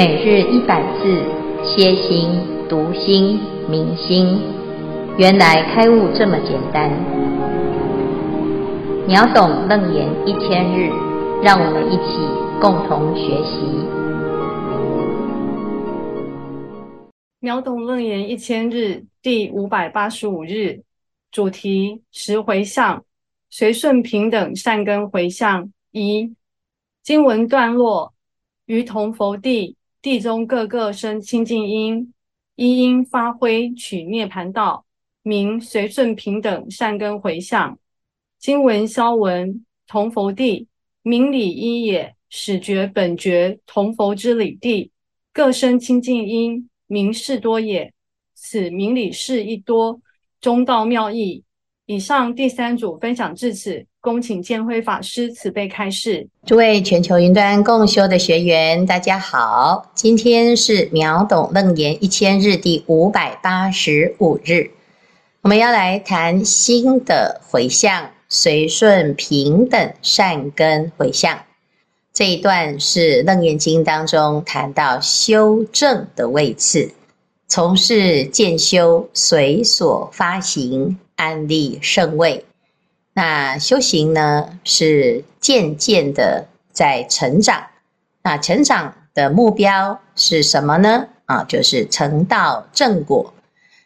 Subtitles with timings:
[0.00, 1.22] 每日一百字，
[1.62, 2.30] 歇心、
[2.70, 4.40] 读心、明心，
[5.18, 6.90] 原来开悟这么简单。
[9.06, 10.88] 秒懂楞严一千日，
[11.42, 12.16] 让我们一起
[12.62, 13.60] 共同学习。
[17.40, 20.80] 秒懂楞严一千日第五百八十五日，
[21.30, 23.04] 主题十回向，
[23.50, 26.34] 随顺平等善根回向一。
[27.02, 28.14] 经文段落：
[28.64, 29.76] 于同佛地。
[30.02, 32.12] 地中各个生清净因，
[32.56, 34.86] 一因发挥取涅槃道，
[35.22, 37.78] 名随顺平等善根回向。
[38.38, 40.68] 经文消文：同佛地，
[41.02, 44.90] 名理一也，始觉本觉同佛之理地，
[45.34, 47.92] 各生清净因，名事多也。
[48.34, 50.00] 此名理事一多，
[50.40, 51.44] 中道妙义。
[51.84, 53.86] 以上第三组分享至此。
[54.02, 56.26] 恭请建辉法师慈悲开示。
[56.46, 64.70] 诸位全球云端共修的学员，大家好，今天是秒懂楞严一千日第五百八十五日，
[65.42, 71.38] 我们要来谈心的回向，随顺平等善根回向。
[72.14, 76.90] 这一段是楞严经当中谈到修正的位次，
[77.48, 82.42] 从事渐修，随所发行，安立圣位。
[83.22, 87.66] 那修行呢，是渐渐的在成长。
[88.22, 91.06] 那成长的目标是什么呢？
[91.26, 93.34] 啊，就是成道正果。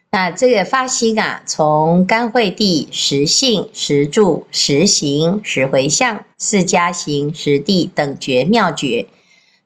[0.09, 9.05] 那这个发心啊，从干慧地实性、实住、实行、实回向、四加行、实地等觉妙觉，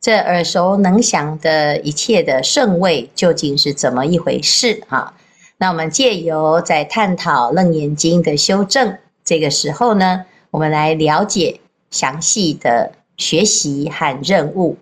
[0.01, 5.13] 这耳熟能详的一切的圣位，究竟是怎么一回事啊？
[5.59, 8.97] 那我们借由在探讨楞严经的修正。
[9.29, 11.59] 这个时候呢，我们来了解
[11.91, 14.75] 详细的学习和任务，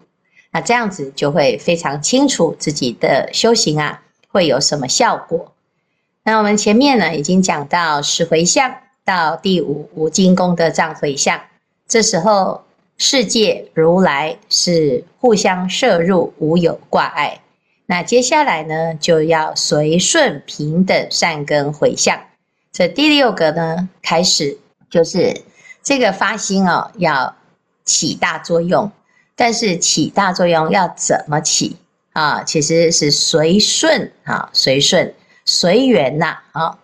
[0.54, 5.52] 那这样子就会非常清楚自己的修行啊会有什么效果。
[6.24, 8.74] 那我们前面呢已经讲到十回向
[9.04, 11.42] 到第五无尽功德藏回向，
[11.86, 12.64] 这时候
[12.98, 17.42] 世界如来是互相摄入，无有挂碍。
[17.86, 22.22] 那接下来呢就要随顺平等善根回向。
[22.72, 24.58] 这第六个呢，开始
[24.90, 25.42] 就是
[25.82, 27.36] 这个发心哦，要
[27.84, 28.92] 起大作用，
[29.36, 31.78] 但是起大作用要怎么起
[32.14, 32.44] 啊？
[32.44, 35.14] 其实是随顺啊，随顺
[35.46, 36.78] 随缘呐啊。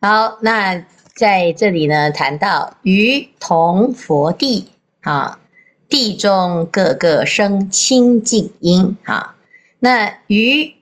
[0.00, 4.70] 好，那在这里呢，谈到于同佛地
[5.02, 5.38] 啊，
[5.88, 9.36] 地中各个生清净因啊。
[9.78, 10.74] 那于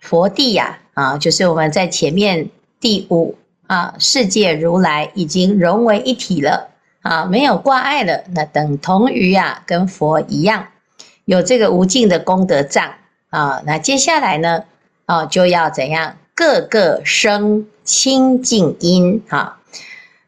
[0.00, 3.36] 佛地呀啊，就是我们在前面第五。
[3.72, 6.68] 啊，世界如来已经融为一体了
[7.00, 10.68] 啊，没有挂碍了，那等同于啊，跟佛一样，
[11.24, 12.92] 有这个无尽的功德藏
[13.30, 13.62] 啊。
[13.64, 14.64] 那接下来呢，
[15.06, 16.18] 啊，就要怎样？
[16.34, 19.58] 各个生清净因啊，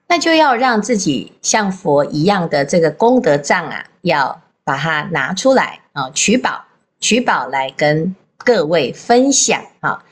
[0.09, 6.65] 那就要让自己像佛一样的这个功德藏啊，要把它拿出来啊，取宝，
[6.99, 10.03] 取宝来跟各位分享啊。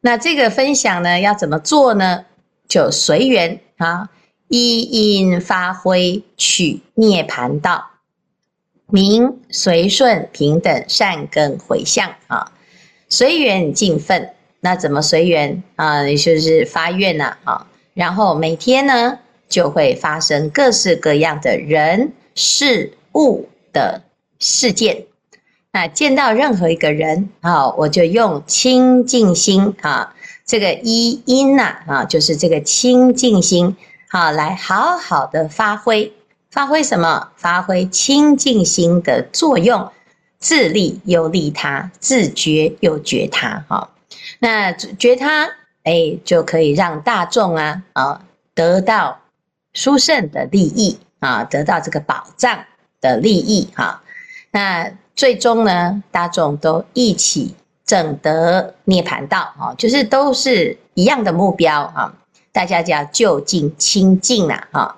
[0.00, 2.24] 那这个分享呢，要怎么做呢？
[2.70, 4.08] 就随缘啊，
[4.46, 7.90] 依因发挥取涅盘道，
[8.86, 12.52] 名随顺平等善根回向啊，
[13.08, 14.30] 随缘尽分。
[14.60, 16.04] 那怎么随缘啊？
[16.04, 24.02] 也就是发愿呐啊，然后每天呢就会发生各式各样的人事物的
[24.38, 25.06] 事件。
[25.72, 30.14] 那见到任何一个人啊，我就用清净心啊。
[30.50, 33.76] 这个一因呐啊，就是这个清净心，
[34.08, 36.12] 好来好好的发挥，
[36.50, 37.28] 发挥什么？
[37.36, 39.92] 发挥清净心的作用，
[40.40, 43.90] 自利又利他，自觉又觉他，哈。
[44.40, 45.48] 那觉他，
[45.84, 48.20] 哎，就可以让大众啊啊
[48.52, 49.20] 得到
[49.72, 52.64] 殊胜的利益啊，得到这个保障
[53.00, 54.02] 的利益哈。
[54.50, 57.54] 那最终呢，大众都一起。
[57.90, 62.14] 证得涅槃道啊，就是都是一样的目标啊，
[62.52, 64.94] 大家叫就近清净呐啊。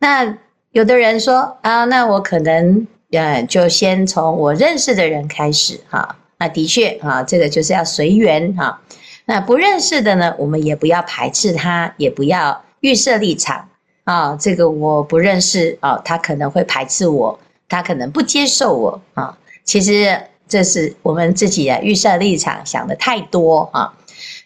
[0.00, 0.36] 那
[0.72, 6.14] 有的人说啊，那我可能呃，就先从我认识的人开始哈。
[6.36, 8.82] 那的确啊，这个就是要随缘哈。
[9.24, 13.66] 那不认识的呢，我们也不要排斥他，也不要预设立场
[14.04, 14.36] 啊。
[14.38, 19.38] 这个我不认识啊，他可能会排斥我，他可能不接受我啊。
[19.64, 20.20] 其实。
[20.50, 23.94] 这是我们自己的预设立场想的太多啊。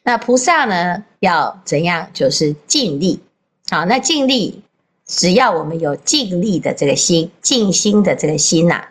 [0.05, 2.11] 那菩萨呢，要怎样？
[2.13, 3.21] 就是尽力。
[3.71, 4.63] 好，那尽力，
[5.07, 8.85] 只要我们有尽力的这个心，尽心的这个心呐，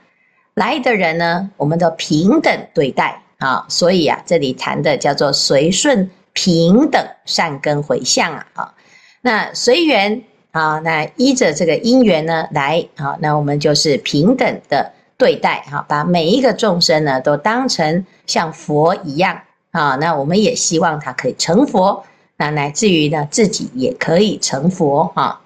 [0.56, 8.74] 来的人呢，我们都平等对待啊，所以啊，这里谈的叫做随顺平等善根回向啊，啊，
[9.22, 22.04] 那随缘啊，那依着这个因缘呢来啊，那我们就是平等的对待哈，把每一个众生呢都当成像佛一样啊，那我们也希望他可以成佛，
[22.38, 25.42] 那乃至于呢自己也可以成佛哈，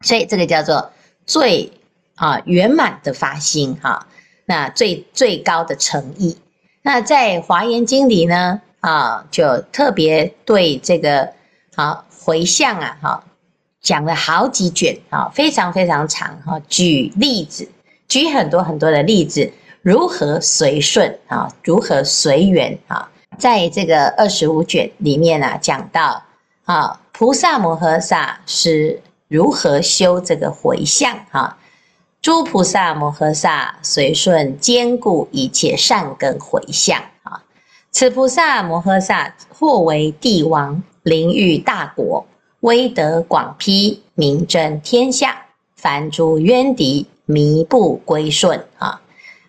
[0.00, 0.90] 所以这个叫做
[1.26, 1.72] 最
[2.16, 4.06] 啊圆满的发心哈。
[4.50, 6.38] 那最最高的诚意，
[6.80, 11.34] 那在华严经里呢，啊，就特别对这个
[11.74, 13.24] 啊回向啊，哈，
[13.82, 17.68] 讲了好几卷啊，非常非常长哈，举例子，
[18.08, 19.52] 举很多很多的例子，
[19.82, 23.08] 如何随顺啊，如何随缘啊，
[23.38, 26.22] 在这个二十五卷里面呢，啊，讲到
[26.64, 31.58] 啊，菩萨摩诃萨是如何修这个回向啊。
[32.20, 37.44] 诸菩萨摩诃萨随顺坚固一切善根回向啊！
[37.92, 42.26] 此菩萨摩诃萨或为帝王，临御大国，
[42.60, 45.46] 威德广披，名震天下，
[45.76, 49.00] 凡诸冤敌靡不归顺啊！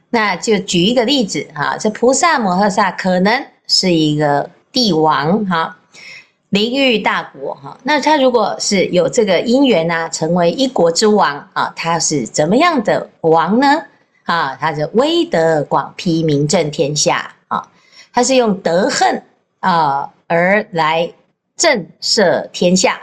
[0.10, 5.78] 那就举一个例子啊，这菩萨摩诃萨可能是一个帝王哈。
[6.50, 13.84] 临御大国哈，那他如果是有这个因缘呐，成为一国之王啊，他是怎么样的王呢？
[14.24, 17.70] 啊，他是威德广披，名震天下啊，
[18.12, 19.24] 他是用德恨
[19.60, 21.14] 啊而来
[21.56, 23.00] 震慑天下。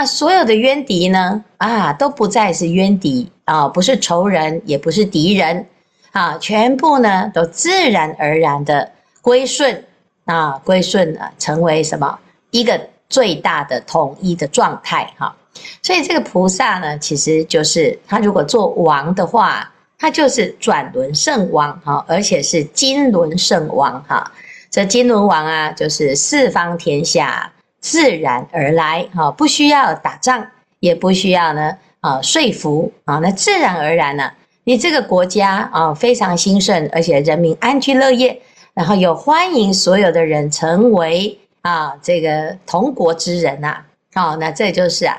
[0.00, 5.66] 那所有的冤敌呢啊，都不再是冤敌啊，不是仇人，也不是敌人
[6.12, 9.84] 啊，全部呢都自然而然的归顺
[10.24, 12.18] 啊，归顺啊，成为什么？
[12.50, 12.80] 一个
[13.10, 15.36] 最大的统一的状态哈，
[15.82, 24.32] 所以这个菩萨呢，其实就是他如果做王的话，他就是转轮圣王哈，而且是金轮圣王哈。
[24.70, 30.46] 这金轮王啊，就是四方天下自然而来哈，不需要打仗，
[30.78, 34.30] 也不需要呢啊说服啊，那自然而然呢，
[34.64, 38.40] 你这个国家啊非常兴盛，而且人民安居乐业，
[38.74, 41.36] 然后又欢迎所有的人成为。
[41.62, 43.84] 啊，这个同国之人呐、
[44.14, 45.14] 啊，哦，那这就是啊，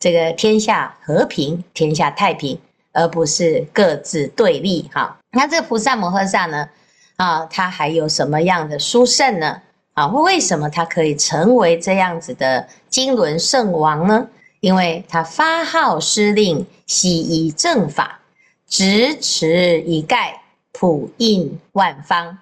[0.00, 2.58] 这个天下和平，天下太平，
[2.92, 6.68] 而不是各自对立哈、那这个菩萨摩诃萨呢，
[7.14, 9.62] 啊，他还有什么样的殊胜呢？
[9.94, 14.28] 啊，为什么他可以成为这样子的金轮圣王呢？
[14.60, 18.20] 因为他发号施令，悉以正法，
[18.66, 20.42] 执持一概，
[20.72, 22.38] 普应万方，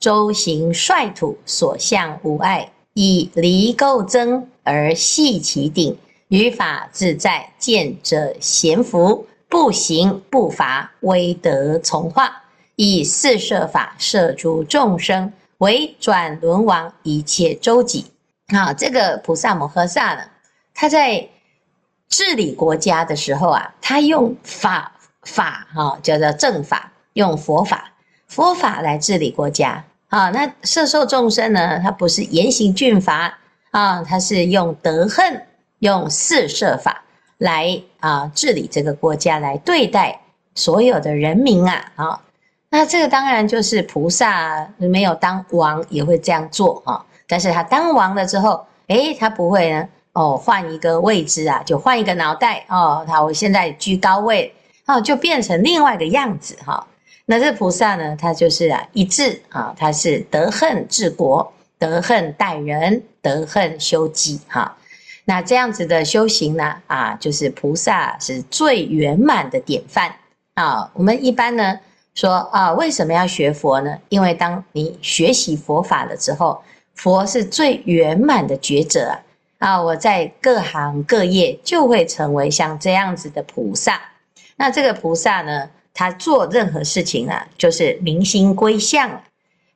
[0.00, 2.70] 周行率土，所向无碍。
[2.94, 5.98] 以离垢增而系其顶，
[6.28, 12.44] 于法自在，见者闲服，不行不罚，威德从化，
[12.76, 15.32] 以四摄法摄诸众生，
[15.64, 18.12] 为转轮王，一切周己。
[18.48, 20.22] 啊，这个菩萨摩诃萨呢，
[20.74, 21.26] 他在
[22.10, 27.90] 治理国家的时候啊，他用法法哈、叫做正法，用佛法
[28.28, 29.82] 佛法来治理国家。
[30.10, 31.80] 啊，那摄受众生呢？
[31.82, 33.38] 他不是严刑峻法
[33.70, 35.46] 啊，他是用德恨，
[35.78, 37.02] 用四摄法
[37.38, 40.20] 来啊治理这个国家，来对待
[40.54, 41.92] 所有的人民啊。
[41.96, 42.20] 啊，
[42.76, 47.06] 那这个当然就是菩萨没有当王也会这样做啊。
[47.28, 53.04] 但是他当王了之后，诶，他不会呢哦，换一个位置啊，就换一个脑袋哦。
[53.06, 54.52] 他我现在居高位
[54.86, 56.84] 哦，就变成另外一个样子哈。
[57.26, 64.76] 那这菩萨呢，他就是啊一致啊，他是德恨治国，德恨待人，德恨修己哈。
[65.24, 70.12] 那这样子的修行呢，啊，就是菩萨是最圆满的典范
[70.54, 70.90] 啊。
[70.92, 71.78] 我们一般呢
[72.14, 73.98] 说啊，为什么要学佛呢？
[74.08, 76.62] 因为当你学习佛法了之后，
[76.94, 79.20] 佛是最圆满的觉者啊。
[79.58, 84.00] 啊，我在各行各业就会成为像这样子的菩萨。
[84.56, 89.22] 那这个菩萨呢，他做任何事情啊，就是明心归向。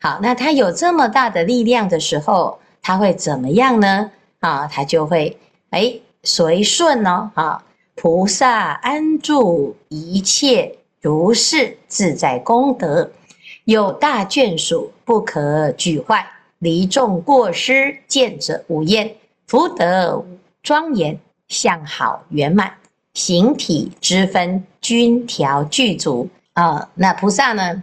[0.00, 4.10] 好，那他有这么大的力量的时候，他会怎么样呢？
[4.40, 5.36] 啊，他就会
[5.70, 5.92] 哎
[6.22, 7.30] 随顺哦。
[7.34, 7.64] 啊，
[7.96, 13.10] 菩萨安住一切如是自在功德，
[13.64, 16.26] 有大眷属不可沮坏，
[16.58, 19.14] 离众过失见者无厌，
[19.46, 20.24] 福德
[20.62, 22.72] 庄严，相好圆满。
[23.14, 27.82] 形体之分均调具足啊，那菩萨呢？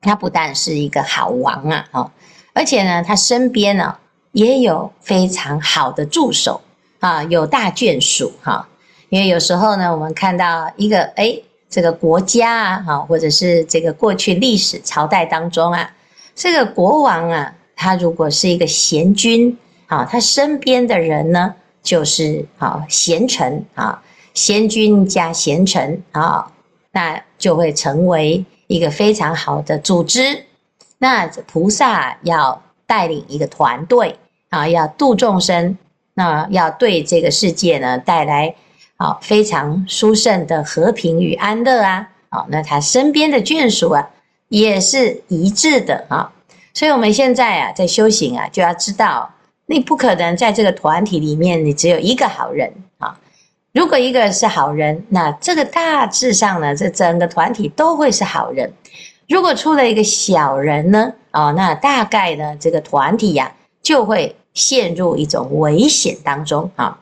[0.00, 2.10] 他不但是一个好王啊，哦，
[2.52, 3.96] 而且呢，他身边呢
[4.32, 6.60] 也有非常好的助手
[7.00, 8.68] 啊，有大眷属哈。
[9.08, 15.94] 因为有时候呢，我们看到一个哎这个国家啊，哈，或者是这个过去历史朝代当中啊，
[16.34, 24.00] 这个国王啊，他如果是一个贤君啊，他身边的人呢，就是啊贤臣啊，
[24.32, 26.52] 贤君加贤臣啊，
[26.92, 30.44] 那就会成为一个非常好的组织。
[30.98, 34.18] 那菩萨要带领一个团队
[34.50, 35.76] 啊，要度众生，
[36.14, 38.54] 那要对这个世界呢带来。
[38.98, 42.08] 好，非常殊胜的和平与安乐啊！
[42.30, 44.08] 好，那他身边的眷属啊，
[44.48, 46.32] 也是一致的啊。
[46.72, 49.30] 所以，我们现在啊，在修行啊，就要知道，
[49.66, 53.18] 你不可能在这个团体里面，你只有一个好人啊。
[53.72, 58.72] 如果一个是好人，那这个大致上呢，这整个团体都会是好人。
[59.28, 66.98] 如果出了一个小人呢，哦，那大概呢，这个团体呀，就会陷入一种危险当中啊。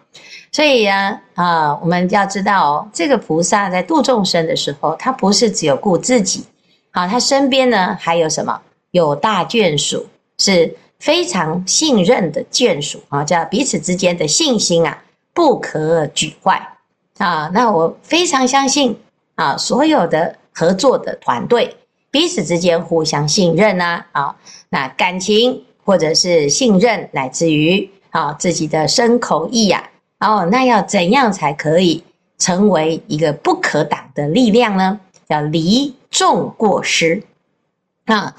[0.52, 6.44] 所以呀，啊，我们要知道哦，这个菩萨在度众生的时候，他不是只有顾自己，
[6.92, 8.60] 啊，他身边呢还有什么？
[8.92, 10.06] 有大眷属，
[10.38, 15.02] 是非常信任的眷属啊，叫彼此之间的信心啊，
[15.32, 16.64] 不可举坏
[17.18, 17.50] 啊。
[17.52, 18.96] 那我非常相信
[19.34, 21.76] 啊，所有的合作的团队
[22.12, 24.36] 彼此之间互相信任呐，啊，
[24.68, 29.90] 那感情或者是信任，乃至于啊自己的身口意呀。
[30.24, 32.02] 哦，那要怎样才可以
[32.38, 34.98] 成为一个不可挡的力量呢？
[35.28, 37.22] 叫离众过失
[38.06, 38.34] 啊！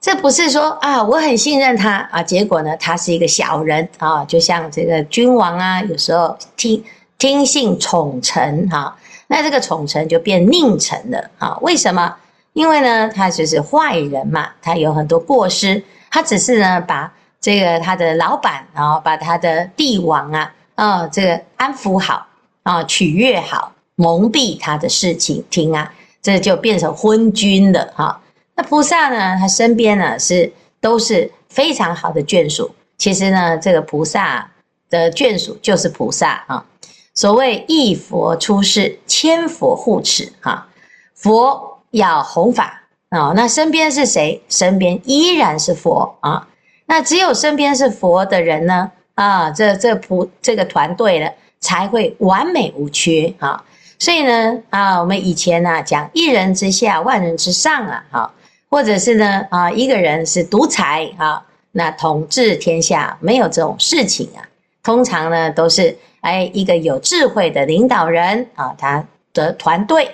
[0.00, 6.84] 这不是说啊，我很信任他啊，结果呢，他是一个小人啊，就像这个君王啊，有时候听
[7.16, 8.94] 听信宠臣哈，
[9.26, 11.56] 那这个宠臣就变佞臣了啊？
[11.62, 12.14] 为什么？
[12.52, 20.52] 因为呢，他就是坏人嘛，他有很多过失，他只是呢，把这个他的老板啊，把他的帝王啊。
[20.78, 22.24] 啊、这个安抚好
[22.62, 25.92] 啊，取悦好，蒙蔽他的事情听啊，
[26.22, 28.20] 这就变成昏君了哈、
[28.54, 32.70] 那菩萨呢，他身边呢是都是非常好的眷属。
[32.96, 34.48] 其实呢，这个菩萨
[34.88, 36.64] 的眷属就是菩萨啊、
[37.12, 40.68] 所谓一佛出世，千佛护持哈。
[41.16, 44.40] 佛要弘法啊、那身边是谁？
[44.48, 46.46] 身边依然是佛啊。
[46.86, 48.92] 那只有身边是佛的人呢？
[49.18, 53.60] 啊，这这不这个团队呢，才会完美无缺啊！
[53.98, 58.32] 所以呢，啊，我们以前呢、啊、讲一人之下，万人之上啊，哈，
[58.70, 64.46] 或者是呢，啊，一个人是独裁啊，那统治天下没有这种事情啊。
[64.84, 70.08] 通常呢，都是哎一个有智慧的领导人啊，他的团队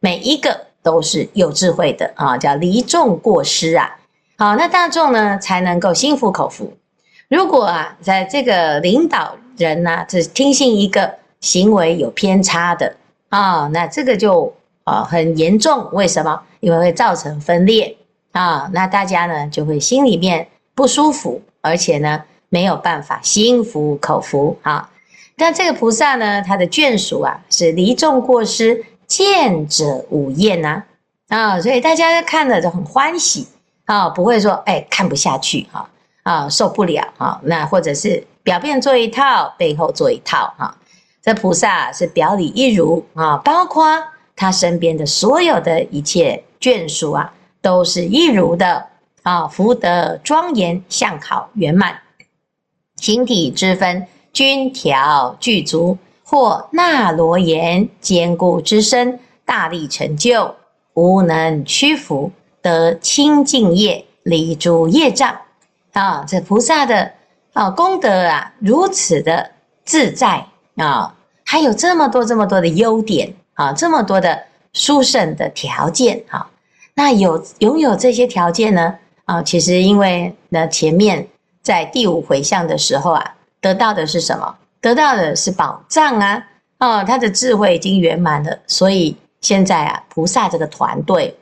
[0.00, 3.98] 每一个都是有智慧的啊，叫离众过失啊。
[4.38, 6.72] 好，那大众呢才能够心服口服。
[7.28, 12.96] 如果啊，在这个领导人呢、只听信一个行为有偏差的
[13.28, 14.54] 啊、那这个就
[14.84, 15.88] 啊很严重。
[15.92, 16.40] 为什么？
[16.60, 17.96] 因为会造成分裂
[18.32, 24.90] 啊、那大家呢就会心里面不舒服，而且呢没有办法心服口服啊。
[25.36, 30.82] 但这个菩萨呢，他的眷属啊是离众过失，见者无厌呐
[31.28, 33.48] 啊，所以大家看了就很欢喜
[33.84, 35.88] 啊、不会说哎看不下去哈。
[36.26, 37.40] 啊，受不了啊！
[37.44, 40.76] 那或者是表面做一套，背后做一套啊。
[41.22, 44.02] 这菩萨是表里一如啊，包括
[44.34, 48.84] 他身边的所有的一切眷属啊，都是一如的
[49.22, 51.96] 啊，福德庄严，相好圆满，
[52.96, 60.56] 形体之分均调具足，或那罗延坚固之身，大力成就，
[60.94, 65.36] 无能屈服，得清净业，离诸业障。
[65.96, 67.10] 啊，这菩萨的
[67.54, 69.50] 啊功德啊，如此的
[69.86, 70.44] 自在
[70.76, 74.38] 啊，还有这么多这么多的优点啊，这么多的
[74.74, 76.46] 殊胜的条件啊，
[76.92, 81.26] 那有拥有这些条件呢啊，其实因为呢前面
[81.62, 84.54] 在第五回向的时候啊，得到的是什么？
[84.82, 91.34] 得到的是宝藏啊，啊，他的智慧已经圆满了，所以现在啊，菩萨这个团队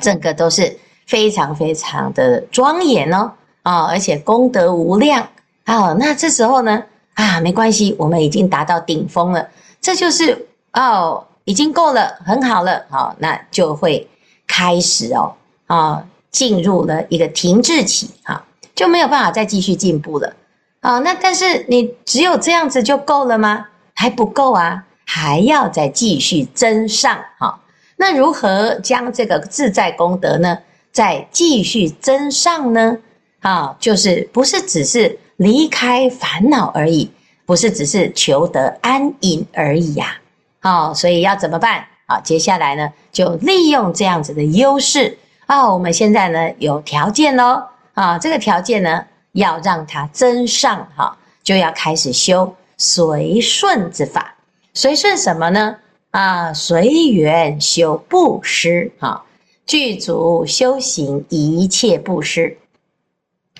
[0.00, 3.30] 整个都是非常非常的庄严哦。
[3.62, 5.28] 啊、而且功德无量。
[5.64, 6.82] 啊、那这时候呢，
[7.14, 9.48] 啊，没关系，我们已经达到顶峰了，
[9.80, 14.08] 这就是哦，已经够了，很好了，好、那就会
[14.48, 15.34] 开始哦，
[15.66, 20.34] 啊、进入了一个停滞期，哈、就没有办法再继续进步了，
[20.80, 23.66] 啊、那但是你只有这样子就够了吗？
[23.94, 27.60] 还不够啊，还要再继续增上，哈、
[27.96, 30.58] 那如何将这个自在功德呢，
[30.90, 32.96] 再继续增上呢？
[33.40, 37.10] 啊，就是不是只是离开烦恼而已，
[37.46, 40.18] 不是只是求得安隐而已呀。
[40.60, 41.84] 好，所以要怎么办？
[42.06, 45.16] 好，接下来呢，就利用这样子的优势
[45.46, 47.62] 啊，我们现在呢有条件喽
[47.94, 54.34] 啊，这个条件呢要让它增上哈，就要开始修随顺之法。
[54.74, 55.76] 随顺什么呢？
[56.10, 59.22] 啊，随缘修布施啊，
[59.64, 62.58] 具足修行一切布施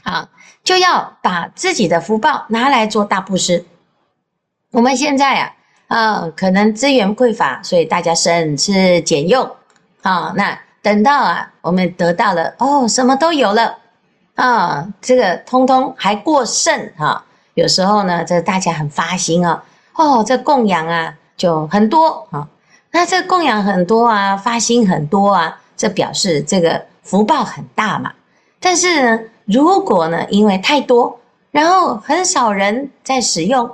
[0.02, 0.28] 啊，
[0.64, 3.64] 就要把自己的福报拿来做大布施。
[4.72, 5.52] 我们现在啊，
[5.88, 9.50] 啊，可能资源匮乏，所以大家省吃俭用
[10.02, 10.32] 啊。
[10.36, 13.76] 那等到啊，我们得到了哦，什么都有了
[14.36, 17.24] 啊，这个通通还过剩啊。
[17.54, 19.62] 有时候呢，这大家很发心啊，
[19.94, 22.48] 哦，这供养啊就很多啊。
[22.92, 28.12] 那这供养很多啊，发心很多啊，这表示这个福报很大嘛。
[28.60, 31.18] 但是呢，如果呢，因为太多，
[31.50, 33.70] 然后很少人在使用。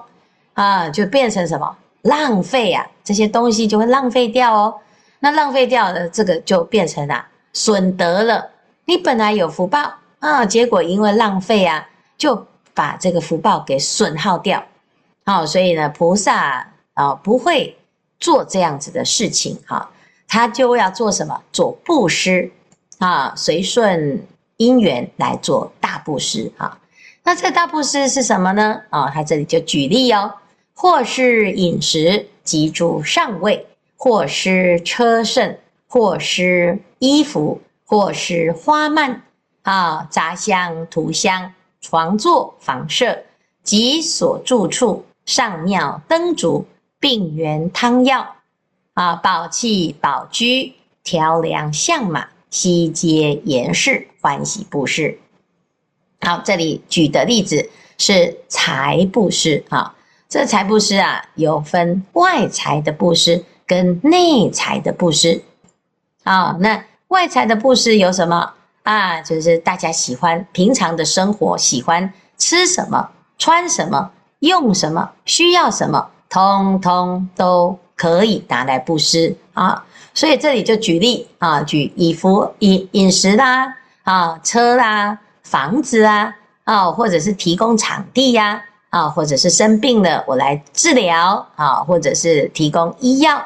[0.54, 2.86] 啊，就变成什么浪费啊？
[3.04, 4.74] 这些东西就会浪费掉哦。
[5.18, 8.48] 那浪费掉的这个就变成啊损德了。
[8.86, 14.64] 你本来有福报啊，结果因为浪费啊，就把这个福报给损耗掉。
[15.26, 17.76] 好，啊，所以呢，菩萨啊不会
[18.18, 19.90] 做这样子的事情哈，
[20.26, 21.38] 他就要做什么？
[21.52, 22.50] 做布施
[22.98, 26.78] 啊，随顺因缘来做大布施啊。
[27.22, 28.80] 那这大布施是什么呢？
[28.90, 30.32] 啊，他这里就举例哦。
[30.78, 35.56] 或是饮食及诸上位，或是车乘，
[35.88, 39.22] 或是衣服，或是花蔓
[39.62, 43.18] 啊，杂香、涂香、床座、房舍
[43.62, 46.66] 及所住处，上庙灯烛、
[47.00, 48.36] 并缘汤药
[48.92, 55.18] 啊，宝器宝居、调良象马，悉皆严饰欢喜布施。
[56.22, 59.94] 好，这里举的例子是财布施啊。
[60.26, 65.42] 这财布施啊，有分外财的布施跟内财的布施。
[66.24, 68.54] 啊、那外财的布施有什么
[68.84, 69.20] 啊？
[69.20, 79.84] 就是大家喜欢平常的生活，喜欢吃什么、穿什么、用什么、需要什么，通通都可以拿来布施啊。
[80.16, 89.06] 所以这里就举例啊，举衣服、饮饮食啦，啊，车啦，房子啊，啊，或者是提供场地呀、啊。
[89.10, 93.38] 或者是生病了，我来治疗啊，或者是提供医药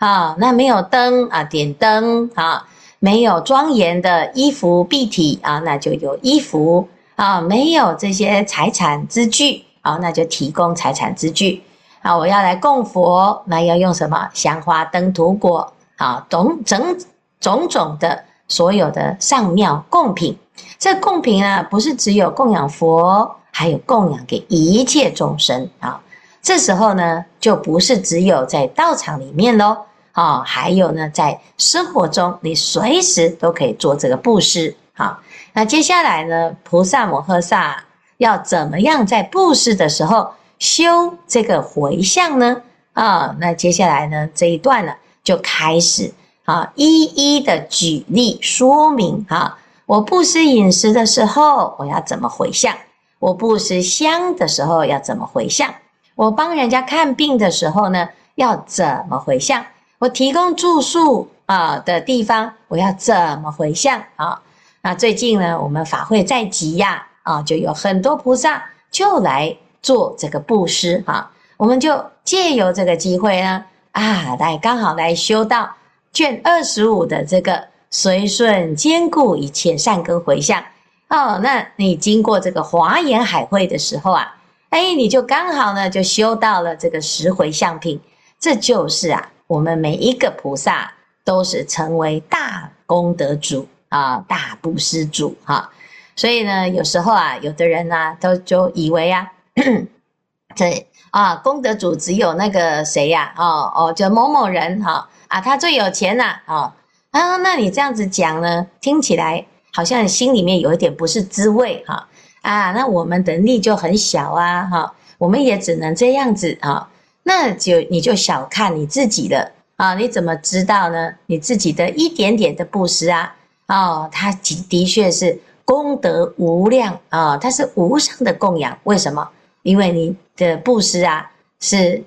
[0.00, 0.36] 啊。
[0.38, 2.68] 那没有灯啊，点灯啊。
[2.98, 6.86] 没有庄严的衣服蔽体啊，那就有衣服
[7.16, 7.40] 啊。
[7.40, 11.62] 没有这些财产资具啊，那就提供财产资具
[12.02, 12.14] 啊。
[12.14, 14.28] 我要来供佛，那要用什么？
[14.34, 16.98] 香花灯土果啊，种种
[17.38, 20.36] 种种的所有的上庙供品。
[20.78, 23.36] 这供品啊，不是只有供养佛。
[23.50, 26.00] 还有供养给一切众生啊，
[26.40, 29.76] 这时候呢，就不是只有在道场里面喽，
[30.12, 35.20] 啊，还有呢，在生活中，你随时都可以做这个布施啊。
[35.54, 37.82] 那接下来呢，菩萨摩诃萨
[38.18, 40.30] 要怎么样在布施的时候
[40.60, 42.62] 修这个回向呢？
[42.92, 44.92] 啊，那接下来呢，这一段呢，
[45.28, 46.10] 就开始
[46.46, 52.74] 啊，一一的举例说明啊，我布施饮食的时候，我要怎么回向？
[53.18, 55.74] 我布施香的时候要怎么回向？
[56.14, 59.62] 我帮人家看病的时候呢，要怎么回向？
[59.98, 64.40] 我提供住宿啊的地方，我要怎么回向啊？
[64.80, 73.62] 那最近呢，我们法会在即呀，啊，就有很多菩萨就来做这个布施啊，我们就借由这个机会呢，
[73.98, 75.74] 啊，来刚好来修到
[76.12, 80.64] 卷二十五的这个随顺兼顾一切善根回向。
[81.08, 84.36] 哦，那你经过这个华严海会的时候啊，
[84.68, 88.00] 哎，你就刚好呢，就修到了这个十回向品，
[88.38, 90.92] 这就是啊，我们每一个菩萨
[91.24, 95.68] 都是成为大功德主啊，大布施主哈、
[96.14, 99.32] 所以呢，有时候啊，有的人呢、都就以为啊，
[100.54, 106.74] 这啊，功德主只有那个谁呀、哦哦，就某某人哈啊，他最有钱呐啊
[107.10, 109.46] 啊，那你这样子讲呢，听起来。
[109.70, 112.08] 好像心里面有一点不是滋味哈
[112.40, 116.88] 啊，那我们能力就很小啊哈，我们也只能这样子啊，
[117.22, 121.12] 那就你就小看你自己了啊，你怎么知道呢？
[121.26, 123.32] 你自己的一点点的布施啊，
[123.68, 124.32] 哦，它
[124.68, 128.76] 的确是功德无量啊，它是无上的供养。
[128.84, 129.28] 为什么？
[129.68, 132.02] 因为你的布施啊，是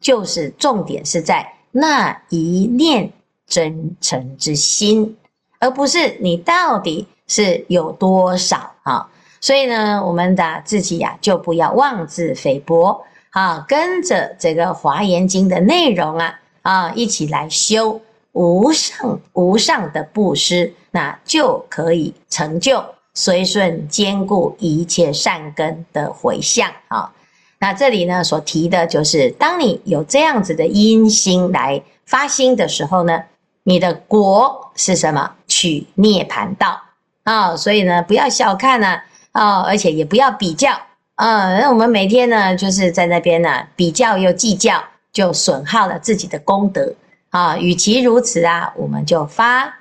[0.00, 3.12] 就是重点是在那一念
[3.46, 5.14] 真诚之心。
[5.58, 9.06] 而不是你到底是有多少啊？
[9.40, 18.00] 所以呢，我们的自己呀，就不要妄自菲薄啊，跟着这个《华严经》的内容啊啊，一起来修
[18.32, 22.82] 无上无上的布施，那就可以成就
[23.14, 27.12] 随顺坚固一切善根的回向啊。
[27.58, 33.22] 那这里呢，所提的就是，当你有这样子的因心来发心的时候呢，
[33.62, 35.32] 你的果是什么？
[35.46, 36.80] 取涅槃道
[37.24, 37.54] 啊！
[37.54, 38.98] 所以呢，不要小看呢
[39.32, 40.72] 啊，而且也不要比较
[41.14, 41.58] 啊。
[41.58, 46.94] 那我们每天呢，就是在那边呢比较又计较，就损耗了自己的功德
[47.30, 47.56] 啊。
[47.58, 49.72] 与其如此啊，我们就发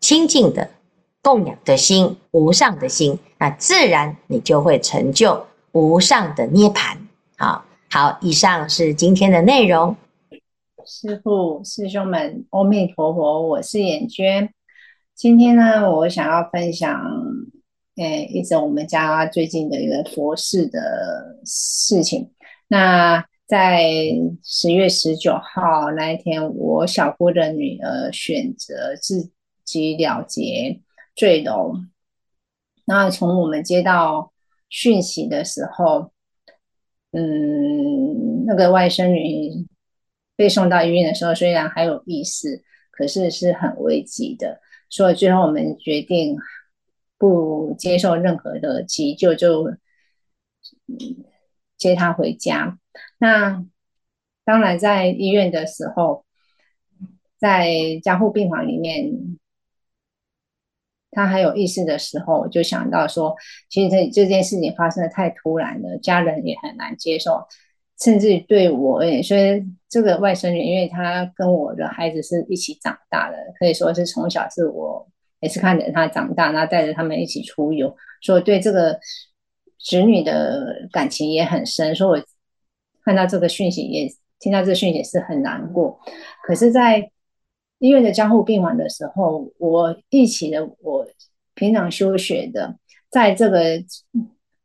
[0.00, 0.70] 清净的
[1.22, 6.96] 供养的心，无上的心，那自然你就会成就无上的涅槃。
[7.38, 9.96] 好好，以上是今天的内容。
[10.84, 14.52] 师父、师兄们，阿弥陀佛，我是眼娟。
[15.14, 17.00] 今天呢，我想要分享，
[17.96, 22.32] 诶，一则我们家最近的一个佛事的事情。
[22.66, 23.84] 那在
[24.42, 29.30] 十月十九号那一天，我小姑的女儿选择自
[29.64, 30.80] 己了结
[31.14, 31.74] 坠楼。
[32.84, 34.32] 那从我们接到
[34.68, 36.12] 讯息的时候，
[37.12, 39.66] 嗯，那个外甥女
[40.34, 46.36] 被送到医院的时候，虽然还有意识，可是是很危急的，所以最后我们决定
[47.18, 49.70] 不接受任何的急救，就
[51.78, 52.78] 接她回家。
[53.18, 53.64] 那
[54.44, 56.24] 当然，在医院的时候，
[57.38, 59.38] 在加护病房里面。
[61.14, 63.36] 他还有意识的时候，我就想到说，
[63.68, 67.46] 其实这这件事情发生的太突然了，家人也很难接受，
[68.00, 75.06] 甚至对我也，所以这个外甥女，因为她跟我的孩子是一起长大的，可以说是从小是我
[75.40, 78.98] 也是看着她长大，然后带着他们一起出游，所以对这个
[79.78, 82.26] 侄女的感情也很深，所以我
[83.04, 84.08] 看到这个讯息，也
[84.40, 86.00] 听到这个讯息也是很难过，
[86.42, 87.11] 可是，在。
[87.82, 91.04] 医院的加护病房的时候，我一起的，我
[91.54, 92.76] 平常休学的，
[93.10, 93.82] 在这个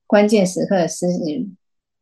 [0.05, 1.07] 关键时刻，是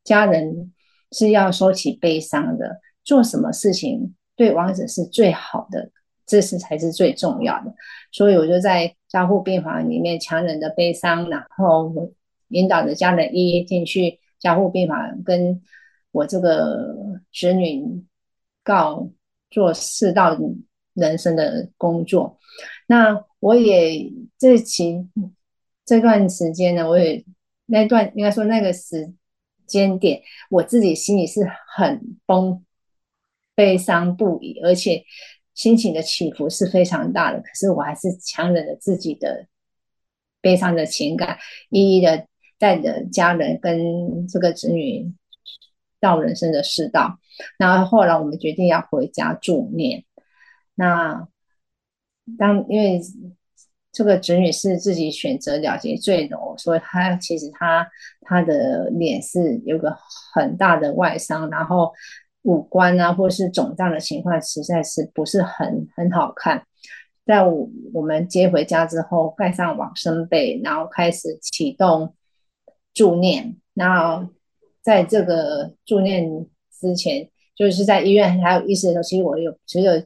[0.03, 0.73] 家人
[1.13, 5.89] 是要收起悲伤的，做什么事情对亡者是最好的，
[6.25, 7.73] 这是才是最重要的。
[8.11, 12.11] 所以我就在加护病房里面强忍着悲伤，然后
[12.49, 15.61] 引导着家人一一进去加护病房，跟
[16.11, 16.93] 我这个
[17.31, 18.03] 侄女
[18.65, 19.09] 告
[19.49, 20.37] 做四道
[20.95, 22.39] 人生的工作，
[22.87, 25.07] 那我也这期
[25.85, 27.23] 这段时间呢，我也
[27.67, 29.13] 那段应该说那个时
[29.67, 32.63] 间点，我自己心里是很崩
[33.53, 35.03] 悲伤不已，而且
[35.53, 37.39] 心情的起伏是非常大的。
[37.39, 39.47] 可是我还是强忍着自己的
[40.41, 41.37] 悲伤的情感，
[41.69, 42.25] 一一的
[42.57, 45.13] 带着家人跟这个子女
[45.99, 47.19] 到人生的世道。
[47.57, 50.05] 然后后来我们决定要回家住念。
[50.75, 51.27] 那
[52.37, 53.01] 当因为
[53.91, 57.87] 这个侄女是自己选择了结坠楼，所以她其实她
[58.21, 59.95] 她的脸是有个
[60.33, 61.93] 很大的外伤，然后
[62.41, 66.65] 五官啊或是肿胀的情况实在是不是很很好看。
[67.25, 72.13] 在我我们接回家之后，盖上往生被，然后开始启动
[72.93, 73.55] 助念。
[73.75, 74.27] 然后
[74.81, 76.45] 在这个助念
[76.81, 80.03] 之前，就是在医院还有意识的时候，其实我有只有。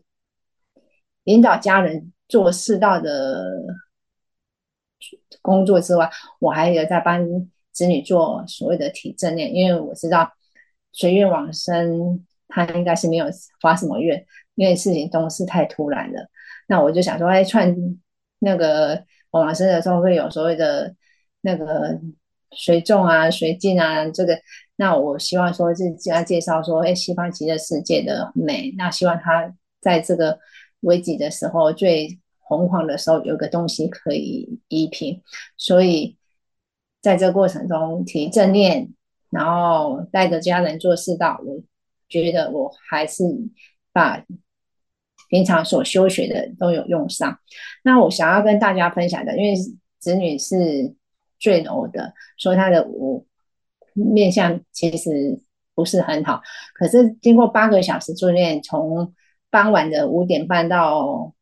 [1.29, 3.45] 引导家人做适当的
[5.43, 7.23] 工作之外，我还有在帮
[7.71, 10.31] 子女做所谓的体正念，因为我知道
[10.91, 13.27] 随愿往生，他应该是没有
[13.61, 16.27] 发什么愿，因为事情都是太突然了。
[16.67, 17.75] 那我就想说，哎，串
[18.39, 20.95] 那个往生的时候会有所谓的
[21.41, 21.99] 那个
[22.51, 24.35] 随众啊、随境啊，这个，
[24.77, 30.39] 那我希望说，是这样介绍说，哎，西方极乐世界的美，那希望他在这个。
[30.81, 35.21] 危急的时候，最惶惶的时候，有个东西可以依凭，
[35.57, 36.17] 所以
[37.01, 38.93] 在这过程中提正念，
[39.29, 41.61] 然后带着家人做四道，我
[42.07, 43.23] 觉得我还是
[43.93, 44.25] 把
[45.29, 47.39] 平常所修学的都有用上。
[47.83, 49.55] 那我想要跟大家分享的，因为
[49.99, 50.95] 子女是
[51.37, 53.23] 最柔的，所以他的我
[53.93, 55.39] 面相其实
[55.75, 56.41] 不是很好，
[56.73, 59.13] 可是经过八个小时助念，从
[59.51, 61.33] 傍晚的五点半到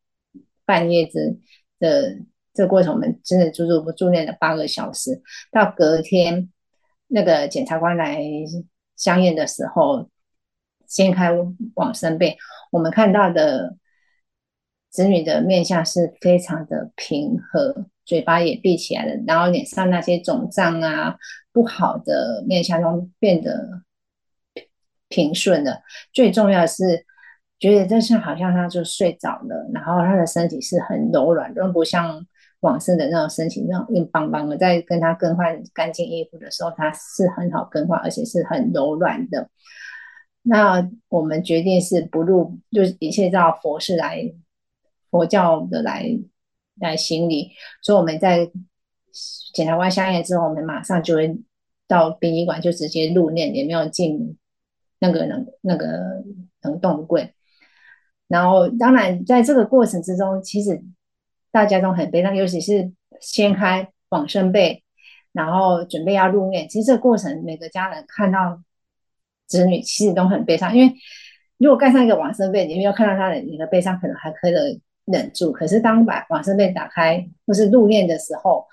[0.66, 1.38] 半夜之
[1.80, 2.18] 的
[2.54, 5.22] 这过程，我们真的足足助念了八个小时。
[5.52, 6.50] 到隔天
[7.08, 8.22] 那个检察官来
[8.96, 10.10] 相验的时候，
[10.86, 11.32] 掀开
[11.76, 12.38] 往生被，
[12.72, 13.76] 我们看到的
[14.90, 21.18] 子女的面相是非常的平和，嘴巴也闭起来了，然后脸上那些肿胀啊
[21.52, 23.84] 不好的面相都变得
[25.10, 25.82] 平顺了。
[26.14, 27.06] 最重要的是。
[27.60, 32.24] 觉得这是好像他就睡着了，然后他的身体是很柔软，都不像
[32.60, 34.56] 往生的那种身体那种硬邦邦的。
[34.56, 39.50] 在跟他更换干净衣服的时候，他是很好更换，而且是很柔软的。
[40.44, 44.32] 那我们决定是不入，就是一切照佛事来，
[45.10, 46.06] 佛教的来
[46.80, 47.52] 来行礼。
[47.82, 48.50] 所以我们在
[49.54, 51.40] 检查完香烟之后，我们马上就会
[51.88, 54.38] 到殡仪馆，就直接入殓，也没有进
[55.00, 56.24] 那个冷那个
[56.62, 57.34] 冷冻柜。
[58.28, 60.82] 然后，当然在这个过程之中，其实
[61.52, 64.84] 大家都很悲伤，尤其是掀开往生被，
[65.32, 66.68] 然后准备要入殓。
[66.68, 68.62] 其实这个过程，每个家人看到。
[69.48, 70.94] 子女其实都很悲伤，因为
[71.58, 75.54] 如果盖上一个往生被，你没有看到他的，你的悲伤可能还可以忍住。
[75.54, 78.66] 可是当把往生被打开或是入殓的时候，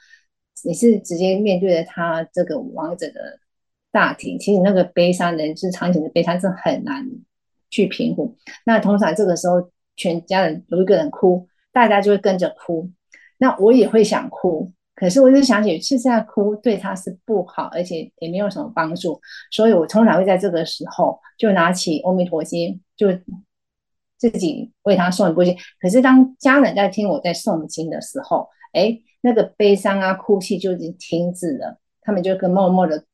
[0.64, 3.38] 你是直接面对着他这个亡者的
[3.92, 7.08] 大庭，其实那个悲伤人之常情的悲伤是很难
[7.70, 8.37] 去平复。
[8.64, 12.90] 那通常这个时候，全家人有一个人哭，大家就会跟着哭。
[13.38, 14.72] 那我也会想哭。
[14.96, 23.09] 可是我就想起，现在哭对他是不好，而且也没有什么帮助，所以我通常会在这个时候就拿起《阿弥陀经》，就
[24.16, 25.57] 自己为他诵一部经。
[25.81, 33.05] 可是当家人在听我在诵经的时候，哎，那个悲伤啊、哭泣就已经停止了，他们就跟默默的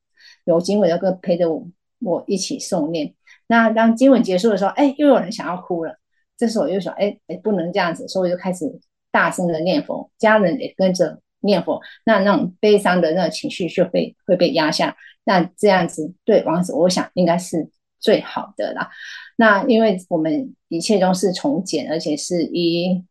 [0.44, 1.66] 有经文的跟陪着我
[2.00, 3.14] 我一起诵念。
[3.50, 5.98] 那当经文结束的时候，哎，又有人想要哭了，
[6.38, 8.64] 这时候我又想，哎哎，不能这样子，所以我就开始
[9.10, 11.20] 大声的念佛，家人也跟着。
[11.42, 17.66] 念佛，那那种悲伤的那种情绪就会会被压下，那这样子对王子，我想应该是
[17.98, 18.90] 最好的啦。
[19.36, 23.02] 那因为我们一切都是从简，而且是以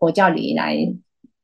[0.00, 0.76] 佛教礼来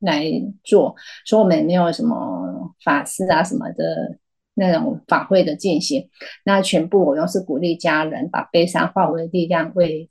[0.01, 0.25] 来
[0.65, 4.19] 做，所以我们没有什么法师啊什么的
[4.55, 6.09] 那种法会的进行。
[6.45, 10.11] 那全部我都是鼓励家人把悲伤化为力量，为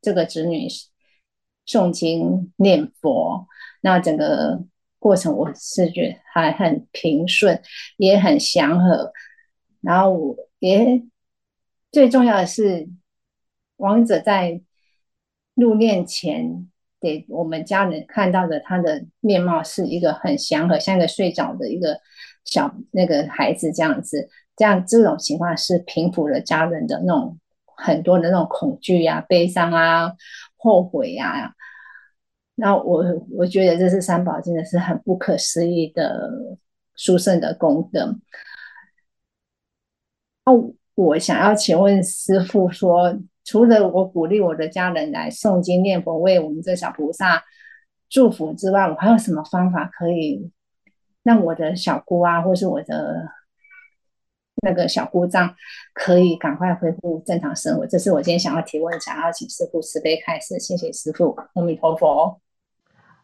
[0.00, 0.68] 这个子女
[1.66, 3.46] 诵经念佛。
[3.80, 4.64] 那整个。
[5.04, 7.60] 过程我是觉得还很平顺，
[7.98, 9.12] 也很祥和，
[9.82, 11.02] 然后我也
[11.92, 12.88] 最重要的是，
[13.76, 14.62] 王者在
[15.54, 22.00] 入殓前给我们家人看到的他的面貌是一个很祥和，像一个睡着的一个
[22.44, 27.38] 小那个孩子这样子，这样这种情况是平复了家人的那种
[27.76, 30.12] 很多的那种恐惧呀、啊、悲伤啊、
[30.56, 31.52] 后悔呀、啊。
[32.56, 36.30] 那我我觉得这是三宝真的是很不可思议的
[36.94, 38.16] 殊胜的功德。
[40.44, 40.52] 那，
[40.94, 47.42] 我想要请问师父说，除了我鼓励我的家人来诵经念佛，为我们这小菩萨
[48.08, 50.48] 祝福之外，我还有什么方法可以
[51.24, 53.28] 让我的小姑啊，或是我的
[54.62, 55.56] 那个小姑丈
[55.92, 57.86] 可以赶快恢复正常生活？
[57.86, 60.58] 这是我今天想要提问，想要请师傅慈悲开示。
[60.60, 62.40] 谢谢师傅，阿弥陀佛。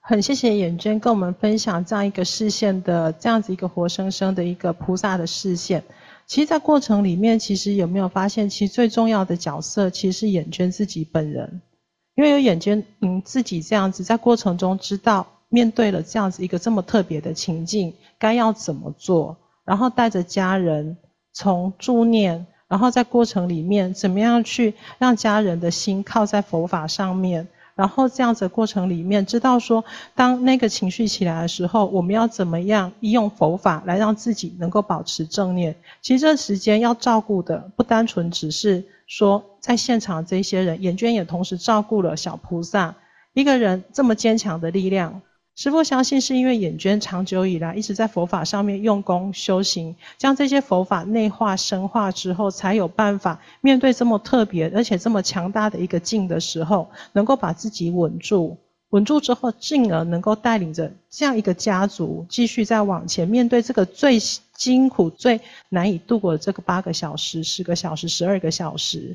[0.03, 5.85] 很谢谢眼娟跟我们分享这样一个视线的这样子一个活生生的一个菩萨的视线。
[6.27, 11.61] 其实，在过程里面，其实有没有发现，其实最重要的角色其实是眼娟自己本人，
[12.15, 20.97] 因为有眼娟嗯自己这样子在过程中知道面对了这样子一个这么特别的情境，该要怎么做，然后带着家人
[21.33, 27.47] 从助念，然后在过程里面怎么样去让家人的心靠在佛法上面。
[27.77, 29.83] 然后这样子的过程里面，知道说，
[30.15, 35.75] 当那个情绪起来的时候，我们要怎么样利用佛法来让自己能够保持正念。
[36.03, 42.95] 其实这时间要照顾的不单纯只是说在现场这些人，眼娟也同时照顾了小菩萨，
[43.33, 45.23] 一个人这么坚强的力量。
[45.61, 58.57] 师父相信是因为眼娟长久以来一直在佛法上面用功修行，将这些佛法内化深化之后，才有办法面对这么特别而且这么强大的一个境的时候，能够把自己稳住，
[58.89, 69.15] 稳住之后，进而能够带领着这样一个家族继续再往前面对这个最辛苦、最难以度过的这个八个小时、十个小时、十二个小时。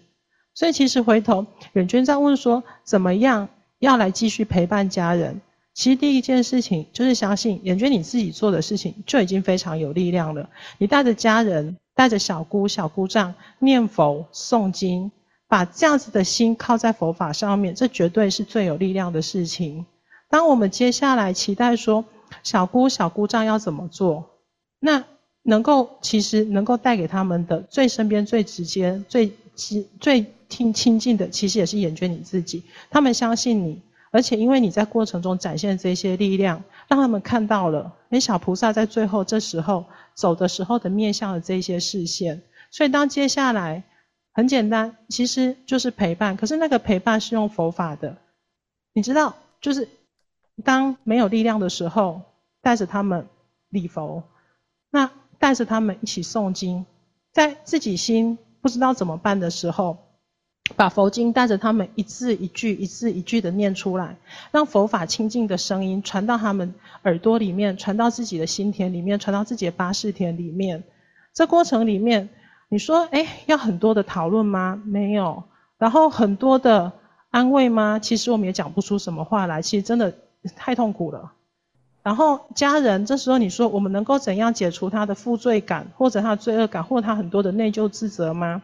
[0.54, 5.42] 所以其实回头眼娟在问说，怎么样要来继续陪伴家人？
[5.76, 10.50] 其实第一件事情就是相信，眼娟你自己做的事情就已经非常有力量了。
[10.78, 15.12] 你带着家人，带着小姑、小姑丈念佛、诵经，
[15.50, 19.86] 把这样子的心靠在佛法上面，这绝对是最有力量的事情。
[20.30, 22.06] 当我们接下来期待说，
[22.42, 24.30] 小姑、小姑丈要怎么做，
[24.80, 25.04] 那
[25.44, 32.64] 能够其实能够带给他们的最身边、最直接、最亲、最亲亲近的，其实也是眼娟你自己。
[32.90, 33.82] 他们相信你。
[34.16, 42.42] 而且，因为你在过程中展现这些力量，让他们看到了，诶，小菩萨在最后这时候走的时候的面向的这些视线。
[42.72, 43.84] 所以，当接下来
[44.32, 46.38] 很简单，其实就是陪伴。
[46.38, 48.16] 可是那个陪伴是用佛法的，
[48.94, 49.90] 你知道，就是
[50.64, 52.22] 当没有力量的时候，
[52.62, 53.28] 带着他们
[53.68, 54.24] 礼佛，
[54.92, 56.86] 那带着他们一起诵经，
[57.34, 59.98] 在自己心不知道怎么办的时候。
[60.76, 64.18] 把佛经带着他们一字一句、一字一句的念出来，
[64.52, 66.74] 让佛法清净的声音传到他们
[67.04, 70.84] 耳朵里面，传到自己的心田里面，传到自己的八识田里面。
[71.34, 72.30] 这过程里面，
[72.70, 74.82] 你说，诶，要很多的讨论吗？
[74.86, 75.44] 没有。
[75.78, 76.92] 然后很多的
[77.30, 78.00] 安慰吗？
[78.00, 79.62] 其实我们也讲不出什么话来。
[79.62, 80.16] 其实真的
[80.56, 81.34] 太痛苦了。
[82.02, 88.64] 然后家人，这时候你说，我们能够怎样解除他的负罪感，或者他的罪恶感，或他很多的内疚自责吗？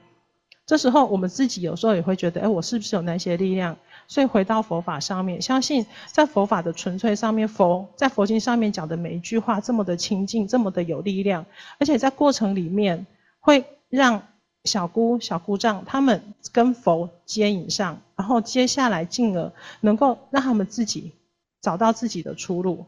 [0.71, 3.75] 这时候，我们自己有时候也会觉得，哎，我是不是有那些力量？
[4.07, 11.45] 所以回到佛法上面，相信在佛法的纯粹上面，佛在佛经上面讲的每一句话，这么的清净，这么的有力量，
[11.77, 13.05] 而且在过程里面，
[13.41, 14.23] 会让
[14.63, 21.11] 小姑、小姑丈他们跟佛接引上，然后接下来进而能够让他们自己
[21.59, 22.85] 找到自己的出路。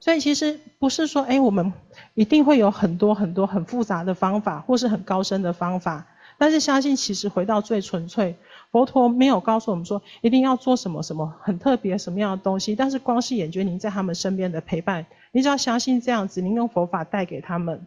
[0.00, 1.72] 所以其实不是说，哎，我们
[2.14, 6.04] 一定会有很多很多很复杂的方法，或是很高深的方法。
[6.36, 8.36] 但是相信，其实回到最纯粹，
[8.72, 12.74] 佛陀没有告诉我们说一定要做什么什么很特别什么样的东西。
[12.74, 17.86] 但是光是眼觉您在他们身边的陪伴，你只要相信这样子，您用佛法带给他们，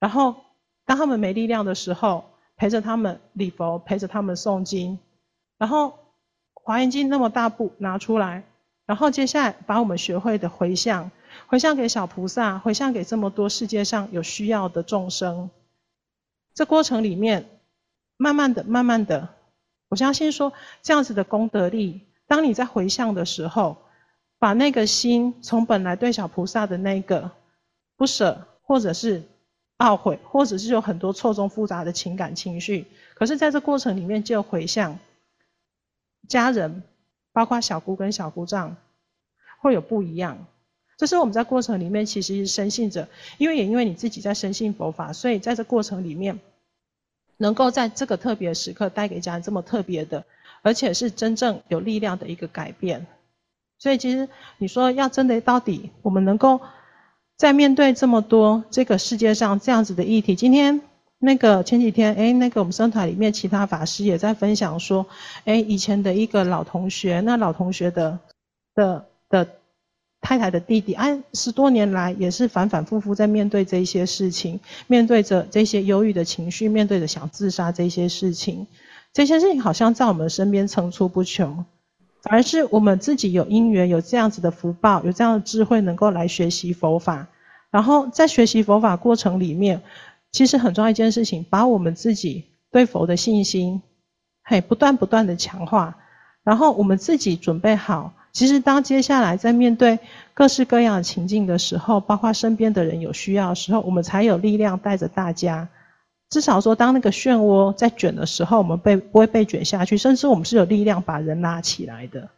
[0.00, 0.34] 然后
[0.84, 2.24] 当他们没力量的时候，
[2.56, 4.98] 陪着他们礼佛，陪着他们诵经，
[5.56, 5.86] 然后
[6.54, 8.42] 《华严经》那么大部拿出来，
[8.86, 11.10] 然后接下来把我们学会的回向，
[11.46, 15.48] 回向给小菩萨，回向给这么多世界上有需要的众生，
[16.54, 17.46] 这过程里面。
[18.24, 19.28] 慢慢的，慢慢的，
[19.90, 23.76] 我相信说这样子的功德力，当你在回向的时候，
[24.38, 27.30] 把那个心从本来对小菩萨的那个
[27.98, 29.22] 不舍，或者是
[29.76, 34.98] 懊悔，或者是有很多错综复杂的情感情绪，可是在这过程里面就回向
[36.26, 36.82] 家人，
[37.34, 38.74] 包括小姑跟小姑丈，
[39.60, 40.46] 会有不一样。
[40.96, 43.06] 这是我们在过程里面其实是深信着，
[43.36, 46.40] 因为也因为你自己在深信佛法，所以在这过程里面。
[47.36, 50.24] 能够在这个特别时刻带给家人这么特别的，
[50.62, 53.06] 而且是真正有力量的一个改变。
[53.78, 56.60] 所以其实你说要真的到底，我们能够
[57.36, 60.80] 在面对这么多这个世界上这样子的议题，今天
[61.18, 65.06] 那个前几天，诶，那个我们生团里面其他法师也在分享说，
[65.44, 68.18] 诶，以前的一个老同学，那老同学的
[68.74, 69.48] 的的。
[70.24, 78.66] 太太的弟弟，哎，十多年来也是反反复复在面对这些事情，面对着这些忧郁的情绪，面对着想自杀这些事情，
[79.12, 81.66] 这些事情好像在我们身边层出不穷，
[82.22, 87.28] 反而是我们自己有因缘，有这样子的福报，有这样的智慧，能够来学习佛法，
[87.70, 89.82] 然后在学习佛法过程里面，
[90.32, 93.82] 其实很重要一件事情，把我们自己对佛的信心，
[94.42, 95.98] 嘿，不断不断的强化，
[96.42, 98.14] 然后我们自己准备好。
[98.34, 99.96] 其实，当接下来在面对
[100.34, 105.68] 各式各样的情境的时候，包括身边的人有需要的时候，我们才有力量带着大家。
[106.30, 112.28] 至少说，当那个漩涡在卷的时候，我们被不会被卷下去，甚至我们是有力量把人拉起来的。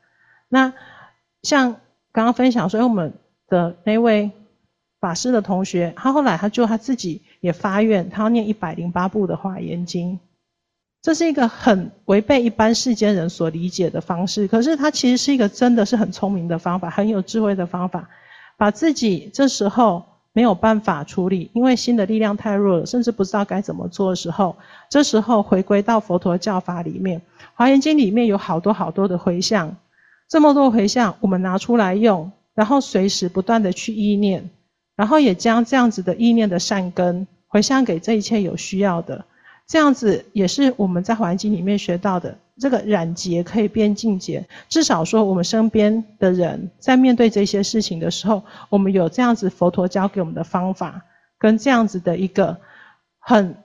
[0.51, 0.75] 那
[1.43, 1.77] 像
[2.13, 3.15] 刚刚分享说，我们
[3.49, 4.31] 的那位
[5.01, 10.13] 法师的同学，他后来他就他自己也发愿，他要念一百零八部的《华严经》。
[11.07, 18.09] 这是一个很违背一般世间人所理解的方式，可是它其实是一个真的是很聪明的方法，很有智慧的方法，
[18.59, 24.57] 把自己这时候没有办法处理，因为心的力量太弱了，甚至不知道该怎么做的时候，
[24.91, 27.21] 这时候回归到佛陀教法里面，
[27.55, 29.77] 《华严经》里面有好多好多的回向，
[30.29, 34.51] 这么多回向，我们拿出来用，然后随时不断的去意念，
[34.97, 39.25] 然后也将这样子的意念的善根回向给这一切有需要的。
[39.67, 44.47] 这样子也是我们在《环境》里面学到的，这个染结可以变净结。
[44.69, 51.03] 至少说，我们身边的人在面对这些事情的时候，我们有这样子佛陀教给我们的方法，
[51.37, 52.57] 跟这样子的一个
[53.19, 53.57] 很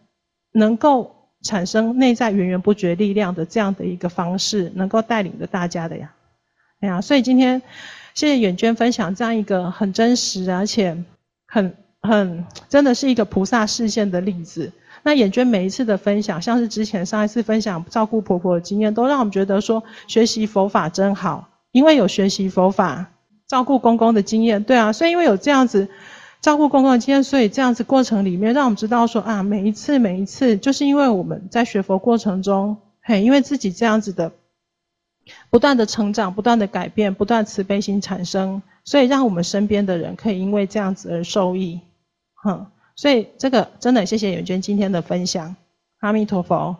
[0.53, 6.11] 能够产生内在源源不绝力量的这样的一个方式，能够带领着大家的呀。
[6.79, 7.61] 哎呀，所以今天
[8.15, 10.97] 谢谢远娟分享这样一个很真实而且
[11.45, 14.71] 很很真的是一个菩萨示现的例子。
[15.03, 23.07] 那眼娟每一次的分享，像是之前上一次分享照顾婆婆的经验，都让我们觉得说学习佛法真好，因为有学习佛法
[23.47, 25.89] 照顾公公的经验，对啊，所以因为有这样子
[26.39, 34.31] 照顾公公的经验，所以这样子过程里面，让我们知道说啊，每一次每一次，就是因为我们在学佛过程中，嘿，因为自己这样子的
[35.49, 41.79] 不断的成长、不断的改变、不断慈悲心产生，所以让我们身边的人可以因为这样子而受益，
[42.35, 42.67] 哼。
[42.95, 45.55] 所以这个真的谢谢远娟今天的分享，
[45.99, 46.75] 阿弥陀佛。